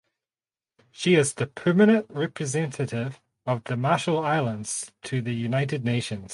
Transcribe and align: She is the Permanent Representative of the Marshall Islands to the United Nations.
She 0.89 1.13
is 1.13 1.35
the 1.35 1.45
Permanent 1.45 2.07
Representative 2.09 3.21
of 3.45 3.63
the 3.65 3.77
Marshall 3.77 4.17
Islands 4.25 4.91
to 5.03 5.21
the 5.21 5.35
United 5.35 5.85
Nations. 5.85 6.29